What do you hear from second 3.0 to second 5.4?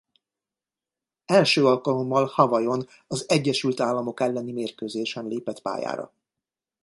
az Egyesült Államok elleni mérkőzésen